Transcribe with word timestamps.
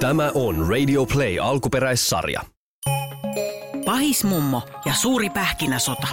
Tämä 0.00 0.30
on 0.34 0.68
Radio 0.68 1.06
Play 1.06 1.38
alkuperäissarja. 1.38 2.40
Pahismummo 3.84 4.62
ja 4.84 4.94
suuri 4.94 5.30
pähkinäsota. 5.30 6.06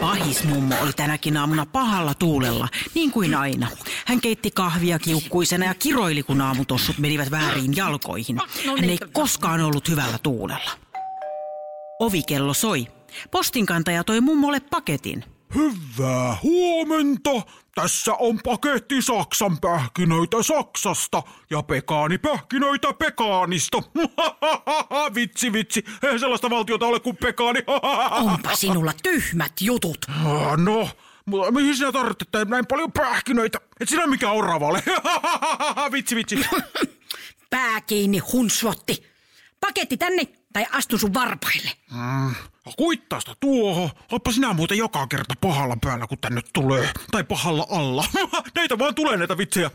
Pahismummo 0.00 0.74
oli 0.82 0.92
tänäkin 0.92 1.36
aamuna 1.36 1.66
pahalla 1.66 2.14
tuulella, 2.14 2.68
niin 2.94 3.10
kuin 3.10 3.34
aina. 3.34 3.68
Hän 4.06 4.20
keitti 4.20 4.50
kahvia 4.50 4.98
kiukkuisena 4.98 5.66
ja 5.66 5.74
kiroili, 5.74 6.22
kun 6.22 6.40
aamutossut 6.40 6.98
menivät 6.98 7.30
väärin 7.30 7.76
jalkoihin. 7.76 8.38
Hän 8.66 8.90
ei 8.90 8.98
koskaan 9.12 9.60
ollut 9.60 9.88
hyvällä 9.88 10.18
tuulella. 10.22 10.70
Ovikello 12.00 12.54
soi. 12.54 12.86
Postinkantaja 13.30 14.04
toi 14.04 14.20
mummolle 14.20 14.60
paketin. 14.60 15.24
Hyvää 15.54 16.36
huomenta. 16.42 17.30
Tässä 17.74 18.14
on 18.14 18.40
paketti 18.44 19.02
Saksan 19.02 19.58
pähkinöitä 19.60 20.42
Saksasta 20.42 21.22
ja 21.50 21.62
pekaanipähkinöitä 21.62 22.92
Pekaanista. 22.92 23.82
vitsi, 25.14 25.52
vitsi. 25.52 25.84
Ei 26.02 26.18
sellaista 26.18 26.50
valtiota 26.50 26.86
ole 26.86 27.00
kuin 27.00 27.16
Pekaani. 27.16 27.60
Onpa 28.32 28.56
sinulla 28.56 28.92
tyhmät 29.02 29.52
jutut. 29.60 30.06
no, 30.56 30.88
mutta 31.26 31.50
mihin 31.52 31.76
sinä 31.76 31.92
tarvitset 31.92 32.28
näin 32.48 32.66
paljon 32.66 32.92
pähkinöitä? 32.92 33.60
Et 33.80 33.88
sinä 33.88 34.06
mikä 34.06 34.30
orava 34.30 34.66
ole. 34.66 34.82
vitsi, 35.92 36.16
vitsi. 36.16 36.46
Pää 37.50 37.80
kiinni, 37.80 38.18
hunsvotti. 38.18 39.13
Paketti 39.66 39.96
tänne 39.96 40.22
tai 40.52 40.66
astun 40.72 40.98
sun 40.98 41.14
varpaille. 41.14 41.70
Mm, 41.92 42.34
kuittaista 42.76 43.36
tuohon. 43.40 43.90
Oppa 44.12 44.32
sinä 44.32 44.52
muuten 44.52 44.78
joka 44.78 45.06
kerta 45.06 45.34
pahalla 45.40 45.76
päällä, 45.80 46.06
kun 46.06 46.18
tänne 46.18 46.40
tulee. 46.52 46.92
Tai 47.10 47.24
pahalla 47.24 47.66
alla. 47.70 48.04
näitä 48.56 48.78
vaan 48.78 48.94
tulee 48.94 49.16
näitä 49.16 49.38
vitsejä. 49.38 49.70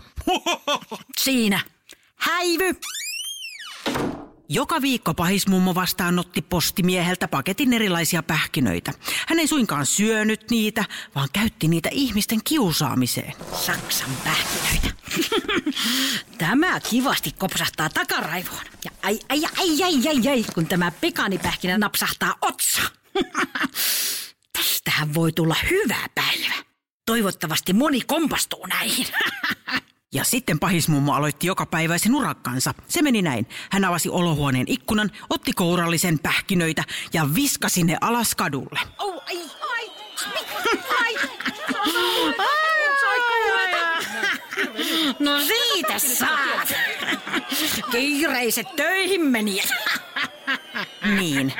Siinä. 1.24 1.62
Häivy! 2.16 2.76
Joka 4.52 4.82
viikko 4.82 5.14
pahismummo 5.14 5.76
vastaanotti 5.76 6.42
postimieheltä 6.42 7.28
paketin 7.28 7.74
erilaisia 7.74 8.24
pähkinöitä. 8.24 8.94
Hän 9.28 9.40
ei 9.40 9.48
suinkaan 9.48 9.86
syönyt 9.86 10.52
niitä, 10.52 10.86
vaan 11.16 11.30
käytti 11.34 11.68
niitä 11.68 11.90
ihmisten 11.92 12.40
kiusaamiseen. 12.44 13.34
Saksan 13.54 14.10
pähkinöitä. 14.24 15.00
tämä 16.38 16.80
kivasti 16.80 17.32
kopsahtaa 17.32 17.90
takaraivoon. 17.90 18.66
Ja 18.86 18.92
ai, 19.04 19.20
ai, 19.30 19.42
ai, 19.58 19.84
ai, 19.84 20.08
ai, 20.08 20.28
ai, 20.28 20.46
kun 20.54 20.68
tämä 20.68 20.92
pekanipähkinä 20.92 21.78
napsahtaa 21.78 22.36
otsa. 22.42 22.82
Tästähän 24.58 25.14
voi 25.14 25.32
tulla 25.32 25.56
hyvä 25.70 26.10
päivä. 26.16 26.54
Toivottavasti 27.06 27.74
moni 27.74 28.02
kompastuu 28.02 28.66
näihin. 28.66 29.08
Ja 30.14 30.24
sitten 30.24 30.60
pahismummo 30.60 31.14
aloitti 31.14 31.48
joka 31.48 31.66
päiväisen 31.66 32.16
urakkansa. 32.16 32.74
Se 32.88 33.02
meni 33.02 33.22
näin. 33.22 33.48
Hän 33.72 33.86
avasi 33.86 34.10
olohuoneen 34.10 34.66
ikkunan, 34.68 35.12
otti 35.30 35.54
kourallisen 35.54 36.20
pähkinöitä 36.20 36.84
ja 37.14 37.28
viskasi 37.36 37.84
ne 37.84 37.98
alas 38.02 38.36
kadulle. 38.36 38.80
Oh, 39.00 39.24
ai, 39.28 39.38
ai, 39.72 39.92
ai, 40.30 41.16
No 45.20 45.40
siitä 45.40 46.00
saat. 46.00 46.74
Kiireiset 47.92 48.76
töihin 48.76 49.22
meni. 49.22 49.60
Niin, 51.16 51.54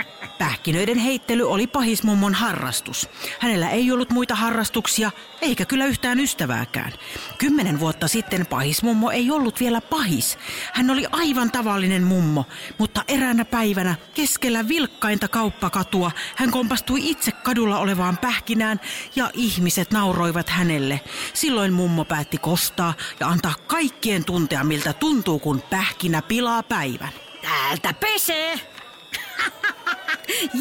Pähkinöiden 0.60 0.98
heittely 0.98 1.44
oli 1.44 1.68
pahismummon 1.68 2.34
harrastus. 2.34 3.10
Hänellä 3.40 3.70
ei 3.70 3.92
ollut 3.92 4.10
muita 4.10 4.36
harrastuksia, 4.36 5.12
eikä 5.42 5.66
kyllä 5.66 5.86
yhtään 5.86 6.20
ystävääkään. 6.20 6.94
Kymmenen 7.38 7.80
vuotta 7.80 8.08
sitten 8.08 8.46
pahismummo 8.46 9.12
ei 9.12 9.32
ollut 9.32 9.60
vielä 9.60 9.82
pahis. 9.82 10.38
Hän 10.74 10.90
oli 10.90 11.06
aivan 11.12 11.52
tavallinen 11.52 12.04
mummo, 12.04 12.46
mutta 12.78 13.04
eräänä 13.08 13.46
päivänä 13.46 13.96
keskellä 14.14 14.68
vilkkainta 14.68 15.28
kauppakatua 15.28 16.12
hän 16.36 16.52
kompastui 16.52 17.10
itse 17.10 17.32
kadulla 17.32 17.80
olevaan 17.80 18.18
pähkinään 18.18 18.82
ja 19.16 19.30
ihmiset 19.34 19.92
nauroivat 19.92 20.50
hänelle. 20.50 21.02
Silloin 21.34 21.74
mummo 21.74 22.06
päätti 22.06 22.38
kostaa 22.38 22.94
ja 23.20 23.28
antaa 23.28 23.54
kaikkien 23.68 24.26
tuntea, 24.26 24.64
miltä 24.64 24.94
tuntuu, 24.94 25.40
kun 25.40 25.64
pähkinä 25.70 26.22
pilaa 26.22 26.64
päivän. 26.64 27.10
Täältä 27.42 27.94
pesee! 27.94 28.79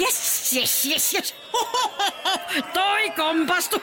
Yes, 0.00 0.52
yes, 0.56 0.86
yes, 0.86 1.14
yes. 1.14 1.34
Toi 2.74 3.10
kompastu. 3.10 3.82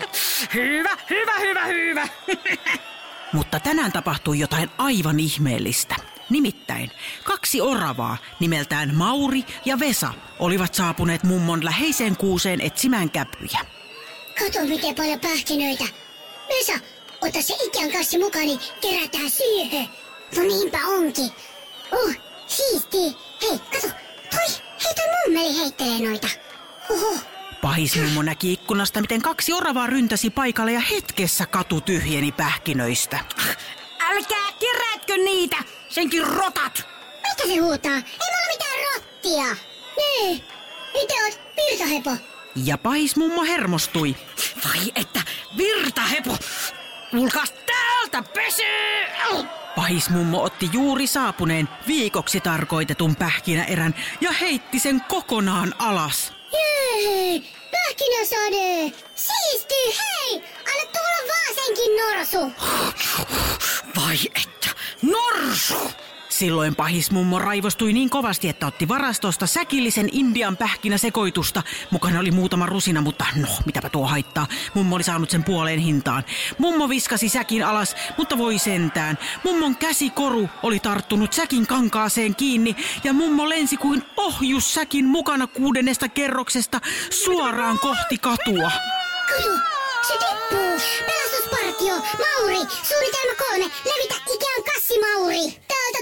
hyvä, 0.54 0.96
hyvä, 1.10 1.38
hyvä, 1.38 1.66
hyvä. 1.66 2.08
Mutta 3.32 3.60
tänään 3.60 3.92
tapahtui 3.92 4.38
jotain 4.38 4.70
aivan 4.78 5.20
ihmeellistä. 5.20 5.96
Nimittäin 6.30 6.90
kaksi 7.24 7.60
oravaa 7.60 8.16
nimeltään 8.40 8.94
Mauri 8.94 9.44
ja 9.64 9.78
Vesa 9.78 10.12
olivat 10.38 10.74
saapuneet 10.74 11.22
mummon 11.24 11.64
läheiseen 11.64 12.16
kuuseen 12.16 12.60
etsimään 12.60 13.10
käpyjä. 13.10 13.60
Kato 14.38 14.66
miten 14.66 14.94
paljon 14.94 15.20
pähkinöitä. 15.20 15.84
Vesa, 16.48 16.78
ota 17.20 17.42
se 17.42 17.54
ikään 17.64 17.92
kassi 17.92 18.18
mukaan, 18.18 18.46
niin 18.46 18.60
kerätään 18.80 19.30
siihen. 19.30 19.88
No 20.36 20.42
niinpä 20.42 20.78
onkin. 20.86 21.30
Oh, 21.92 22.14
siisti. 22.46 23.16
Hei, 23.42 23.58
kato, 23.58 23.94
Mummeli 25.42 25.60
heittelee 25.60 26.08
noita. 26.08 26.28
Oho. 26.90 27.18
Pahismummo 27.62 28.22
näki 28.22 28.52
ikkunasta, 28.52 29.00
miten 29.00 29.22
kaksi 29.22 29.52
oravaa 29.52 29.86
ryntäsi 29.86 30.30
paikalle 30.30 30.72
ja 30.72 30.80
hetkessä 30.80 31.46
katu 31.46 31.80
tyhjeni 31.80 32.32
pähkinöistä. 32.32 33.18
Älkää 34.00 34.52
kerätkö 34.60 35.16
niitä, 35.16 35.56
senkin 35.88 36.26
rotat! 36.26 36.86
Mitä 37.30 37.54
se 37.54 37.56
huutaa? 37.56 37.94
Ei 37.94 38.30
mulla 38.30 38.52
mitään 38.52 38.94
rottia. 38.94 39.56
Nee, 39.96 40.44
itse 41.02 41.24
oot 41.24 41.40
virtahepo. 41.56 42.16
Ja 42.64 42.78
pahismummo 42.78 43.42
hermostui. 43.42 44.16
Vai 44.64 44.92
että 44.94 45.20
virtahepo! 45.56 46.36
Tulkas 47.10 47.54
täältä 47.66 48.22
pesee! 48.34 49.61
Pahismummo 49.76 50.42
otti 50.42 50.70
juuri 50.72 51.06
saapuneen 51.06 51.68
viikoksi 51.86 52.40
tarkoitetun 52.40 53.16
pähkinäerän 53.16 53.94
ja 54.20 54.32
heitti 54.32 54.78
sen 54.78 55.00
kokonaan 55.08 55.74
alas. 55.78 56.32
Jee, 56.52 57.42
pähkinäsade! 57.70 58.96
Siisti, 59.14 59.98
hei! 59.98 60.42
Anna 60.58 60.92
tulla 60.92 61.28
vaan 61.28 61.54
senkin 61.54 61.92
norsu! 61.96 62.52
Vai 63.96 64.16
että, 64.34 64.68
norsu! 65.02 66.01
Silloin 66.32 66.76
pahismummo 66.76 67.38
raivostui 67.38 67.92
niin 67.92 68.10
kovasti, 68.10 68.48
että 68.48 68.66
otti 68.66 68.88
varastosta 68.88 69.46
säkillisen 69.46 70.08
Indian 70.12 70.56
pähkinäsekoitusta. 70.56 71.62
Mukana 71.90 72.20
oli 72.20 72.30
muutama 72.30 72.66
rusina, 72.66 73.00
mutta 73.00 73.24
no, 73.36 73.48
mitäpä 73.66 73.88
tuo 73.88 74.06
haittaa. 74.06 74.46
Mummo 74.74 74.96
oli 74.96 75.02
saanut 75.02 75.30
sen 75.30 75.44
puoleen 75.44 75.78
hintaan. 75.78 76.24
Mummo 76.58 76.88
viskasi 76.88 77.28
säkin 77.28 77.64
alas, 77.66 77.96
mutta 78.18 78.38
voi 78.38 78.58
sentään. 78.58 79.18
Mummon 79.44 79.76
käsikoru 79.76 80.48
oli 80.62 80.78
tarttunut 80.80 81.32
säkin 81.32 81.66
kankaaseen 81.66 82.36
kiinni 82.36 82.76
ja 83.04 83.12
mummo 83.12 83.48
lensi 83.48 83.76
kuin 83.76 84.02
ohjus 84.16 84.74
säkin 84.74 85.04
mukana 85.04 85.46
kuudennesta 85.46 86.08
kerroksesta 86.08 86.80
suoraan 87.10 87.78
kohti 87.78 88.18
katua. 88.18 88.70
Kato, 89.28 89.56
se 90.08 90.12
tippuu. 90.12 90.80
Pelastuspartio, 91.06 91.94
Mauri, 91.94 92.58
suunnitelma 92.82 93.34
kolme, 93.38 93.64
levitä 93.84 94.14
Ikean 94.34 94.64
kassi, 94.74 94.94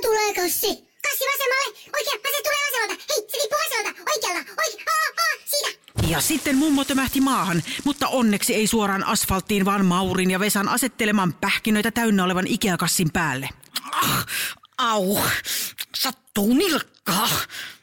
Tulee 0.02 0.34
kassi. 0.34 0.90
Kassi 1.02 1.24
vasemmalle, 1.24 1.78
oikea, 1.96 2.14
vasen 2.24 2.42
tulee 2.42 2.60
vasemmalta. 2.70 3.04
Hei, 3.08 3.16
se 3.28 3.38
tippuu 3.40 3.58
vasemmalta, 3.64 4.10
oikealla, 4.12 4.40
oikea, 4.58 4.84
aa, 4.86 5.08
aa, 5.18 5.46
siitä. 5.46 5.80
Ja 6.08 6.20
sitten 6.20 6.56
mummo 6.56 6.84
tömähti 6.84 7.20
maahan, 7.20 7.62
mutta 7.84 8.08
onneksi 8.08 8.54
ei 8.54 8.66
suoraan 8.66 9.04
asfalttiin, 9.04 9.64
vaan 9.64 9.84
Maurin 9.86 10.30
ja 10.30 10.40
Vesan 10.40 10.68
asetteleman 10.68 11.32
pähkinöitä 11.34 11.90
täynnä 11.90 12.24
olevan 12.24 12.46
Ikea-kassin 12.46 13.12
päälle. 13.12 13.48
Ah, 13.92 14.26
au, 14.78 15.18
sattuu 15.96 16.54
nilkkaa. 16.54 17.28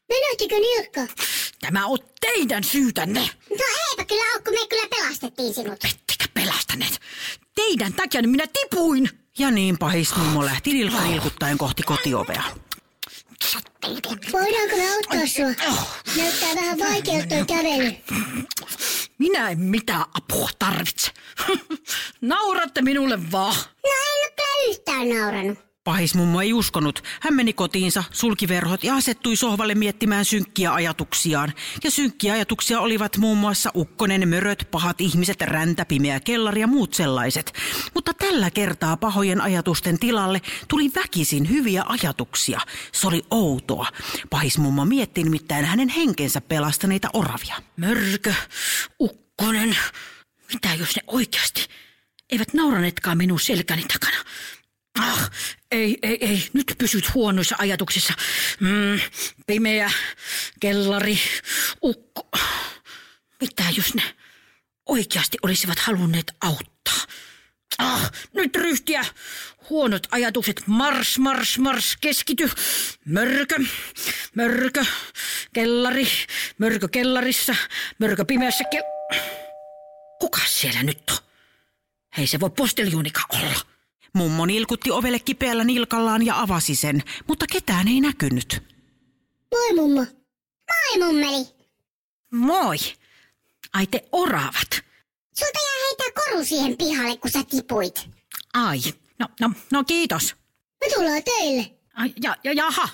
Menehtikö 0.10 0.56
nilkka? 0.56 1.14
Tämä 1.62 1.86
on 1.86 1.98
teidän 2.22 2.64
syytänne. 2.64 3.30
No 3.50 3.66
eipä 3.90 4.06
kyllä 4.06 4.24
ole, 4.34 4.42
kun 4.44 4.54
me 4.54 4.68
kyllä 4.70 4.88
pelastettiin 4.90 5.54
sinut. 5.54 5.84
Ettekä 5.84 6.26
pelastaneet. 6.34 7.00
Teidän 7.56 7.94
takia 7.94 8.22
minä 8.22 8.48
tipuin. 8.48 9.10
Ja 9.38 9.52
niin 9.52 9.78
pahis 9.78 10.16
mummo 10.16 10.46
lähti 10.46 10.74
nilkka 10.74 11.02
nilkuttaen 11.02 11.58
kohti 11.58 11.84
kotiovea. 11.84 12.44
Voidaanko 14.34 14.76
me 14.78 14.92
auttaa 14.96 15.28
sua? 15.28 15.76
Näyttää 16.18 16.56
vähän 16.56 16.80
vaikealta 16.80 17.28
toi 17.28 17.46
kävely. 17.46 17.96
Minä 19.18 19.50
en 19.50 19.60
mitään 19.60 20.06
apua 20.14 20.50
tarvitse. 20.60 21.12
Nauratte 22.22 22.82
minulle 22.82 23.32
vaan. 23.32 23.56
No 23.84 23.92
en 23.92 24.32
ole 24.40 24.70
yhtään 24.72 25.10
nauranut. 25.10 25.67
Pahismummo 25.88 26.42
ei 26.42 26.54
uskonut. 26.54 27.04
Hän 27.22 27.34
meni 27.34 27.54
kotiinsa, 27.54 28.04
sulki 28.12 28.48
verhot 28.48 28.84
ja 28.84 28.96
asettui 28.96 29.36
sohvalle 29.36 29.76
miettimään 29.76 30.26
synkkiä 30.26 30.74
ajatuksiaan. 30.74 31.54
Ja 31.84 31.92
synkkiä 31.92 32.34
ajatuksia 32.34 32.80
olivat 32.80 33.18
muun 33.18 33.38
muassa 33.38 33.72
ukkonen, 33.76 34.30
möröt, 34.30 34.68
pahat 34.72 35.02
ihmiset, 35.02 35.42
räntä, 35.42 35.86
pimeä 35.86 36.20
kellari 36.20 36.62
ja 36.62 36.68
muut 36.68 36.94
sellaiset. 36.94 37.54
Mutta 37.94 38.14
tällä 38.14 38.52
kertaa 38.52 38.98
pahojen 38.98 39.42
ajatusten 39.42 40.00
tilalle 40.00 40.42
tuli 40.68 40.92
väkisin 40.96 41.50
hyviä 41.50 41.84
ajatuksia. 41.88 42.62
Se 42.92 43.08
oli 43.08 43.24
outoa. 43.32 43.88
Pahismummo 44.30 44.86
mietti 44.86 45.24
nimittäin 45.24 45.66
hänen 45.66 45.90
henkensä 45.90 46.42
pelastaneita 46.42 47.10
oravia. 47.14 47.56
Mörkö, 47.78 48.34
ukkonen, 49.00 49.78
mitä 50.54 50.74
jos 50.74 50.96
ne 50.96 51.02
oikeasti 51.08 51.66
eivät 52.30 52.54
nauranetkaan 52.54 53.18
minun 53.18 53.40
selkäni 53.40 53.84
takana? 53.94 54.18
Ah, 55.00 55.32
ei, 55.72 55.98
ei, 56.02 56.18
ei, 56.26 56.50
nyt 56.54 56.76
pysyt 56.78 57.14
huonoissa 57.14 57.56
ajatuksissa. 57.60 58.14
Mm, 58.60 59.00
pimeä, 59.48 59.92
kellari, 60.60 61.20
ukko. 61.84 62.30
Mitä 63.42 63.64
jos 63.78 63.94
ne 63.94 64.04
oikeasti 64.86 65.38
olisivat 65.44 65.80
halunneet 65.80 66.32
auttaa? 66.42 66.98
Ah, 67.78 68.12
nyt 68.34 68.56
ryhtiä. 68.56 69.06
Huonot 69.70 70.08
ajatukset. 70.12 70.64
Mars, 70.66 71.18
mars, 71.18 71.58
mars. 71.58 71.98
Keskity. 72.02 72.50
Mörkö, 73.06 73.56
mörkö, 74.36 74.86
kellari, 75.54 76.08
mörkö 76.58 76.88
kellarissa, 76.88 77.56
mörkö 78.00 78.26
pimeässä 78.26 78.64
kel... 78.72 78.84
Kuka 80.20 80.40
siellä 80.46 80.84
nyt 80.84 81.10
on? 81.10 81.18
Hei 82.18 82.28
se 82.28 82.40
voi 82.40 82.50
posteljuunika 82.50 83.22
olla. 83.30 83.77
Mummo 84.18 84.46
nilkutti 84.46 84.92
ovelle 84.92 85.20
kipeällä 85.20 85.64
nilkallaan 85.64 86.26
ja 86.26 86.42
avasi 86.42 86.76
sen, 86.76 87.04
mutta 87.28 87.46
ketään 87.52 87.88
ei 87.88 88.02
näkynyt. 88.02 88.64
Moi 89.52 89.74
mummo. 89.76 90.06
Moi 90.70 91.08
mummeli. 91.08 91.48
Moi. 92.32 92.78
Ai 93.74 93.88
te 93.88 94.06
oravat. 94.12 94.72
Sulta 95.40 95.60
jää 95.64 95.86
heittää 95.88 96.24
koru 96.24 96.46
siihen 96.46 96.78
pihalle, 96.78 97.18
kun 97.18 97.32
sä 97.32 97.44
tipuit. 97.50 98.10
Ai, 98.54 98.80
no, 99.20 99.28
no, 99.40 99.52
no 99.72 99.84
kiitos. 99.84 100.36
Me 100.82 100.96
tullaan 100.96 101.24
teille. 101.24 101.72
Ai, 101.94 102.14
ja, 102.24 102.36
ja, 102.44 102.54
jaha. 102.54 102.90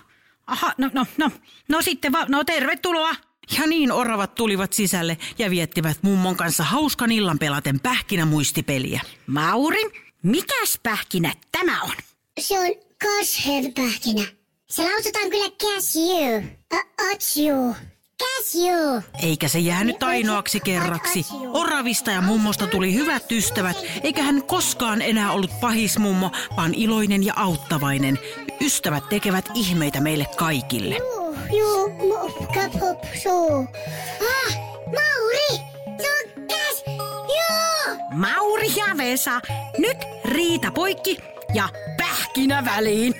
Aha, 0.47 0.73
no, 0.77 0.89
no, 0.93 1.05
no, 1.17 1.31
no 1.69 1.81
sitten 1.81 2.11
vaan, 2.11 2.27
no 2.29 2.43
tervetuloa. 2.43 3.15
Ja 3.57 3.67
niin 3.67 3.91
oravat 3.91 4.35
tulivat 4.35 4.73
sisälle 4.73 5.17
ja 5.37 5.49
viettivät 5.49 5.97
mummon 6.01 6.35
kanssa 6.35 6.63
hauskan 6.63 7.11
illan 7.11 7.39
pelaten 7.39 7.79
pähkinämuistipeliä. 7.79 9.01
Mauri, 9.27 10.02
mikäs 10.23 10.79
pähkinä 10.83 11.33
tämä 11.51 11.81
on? 11.81 11.95
Se 12.39 12.59
on 12.59 12.75
kashev-pähkinä. 13.03 14.23
Se 14.69 14.83
lausutaan 14.91 15.29
kyllä 15.29 15.49
cashew. 15.49 16.43
Atsju. 17.11 17.75
Cashew. 18.19 19.01
Eikä 19.23 19.47
se 19.47 19.59
jäänyt 19.59 20.03
ainoaksi 20.03 20.59
kerraksi. 20.59 21.25
Oravista 21.53 22.11
ja 22.11 22.21
mummosta 22.21 22.67
tuli 22.67 22.93
hyvät 22.93 23.31
ystävät, 23.31 23.77
eikä 24.03 24.23
hän 24.23 24.43
koskaan 24.43 25.01
enää 25.01 25.31
ollut 25.31 25.59
pahismummo, 25.61 26.31
vaan 26.57 26.73
iloinen 26.73 27.23
ja 27.23 27.33
auttavainen. 27.35 28.19
Ystävät 28.61 29.09
tekevät 29.09 29.49
ihmeitä 29.53 30.01
meille 30.01 30.25
kaikille. 30.37 30.95
Juu, 30.97 31.35
juu, 31.59 31.89
mo, 31.89 32.47
kap, 32.53 32.81
hop, 32.81 33.03
suu. 33.23 33.67
Ah, 34.21 34.57
Mauri! 34.85 35.59
Se 35.97 36.09
on 36.09 36.47
käs! 36.47 36.83
Mauri 38.13 38.67
ja 38.75 38.97
Vesa, 38.97 39.41
nyt 39.77 40.12
riita 40.33 40.71
poikki 40.71 41.17
ja 41.53 41.69
pähkinä 41.97 42.65
väliin. 42.65 43.15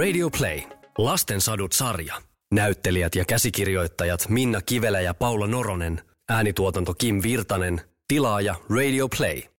Radio 0.00 0.30
Play. 0.38 0.62
Lastensadut 0.98 1.72
sarja. 1.72 2.22
Näyttelijät 2.52 3.14
ja 3.14 3.24
käsikirjoittajat 3.24 4.28
Minna 4.28 4.60
Kivelä 4.60 5.00
ja 5.00 5.14
Paula 5.14 5.46
Noronen. 5.46 6.00
Äänituotanto 6.28 6.94
Kim 6.94 7.22
Virtanen. 7.22 7.80
Tilaaja 8.08 8.54
Radio 8.70 9.08
Play. 9.16 9.42